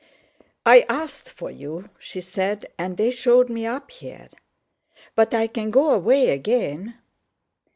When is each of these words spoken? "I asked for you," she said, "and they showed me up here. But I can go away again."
"I 0.65 0.87
asked 0.89 1.29
for 1.29 1.51
you," 1.51 1.91
she 1.99 2.21
said, 2.21 2.65
"and 2.75 2.97
they 2.97 3.11
showed 3.11 3.51
me 3.51 3.67
up 3.67 3.91
here. 3.91 4.29
But 5.13 5.31
I 5.31 5.45
can 5.45 5.69
go 5.69 5.91
away 5.93 6.29
again." 6.29 6.95